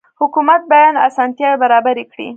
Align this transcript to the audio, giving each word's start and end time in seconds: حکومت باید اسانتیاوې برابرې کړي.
حکومت 0.21 0.61
باید 0.71 0.95
اسانتیاوې 1.07 1.59
برابرې 1.63 2.03
کړي. 2.11 2.27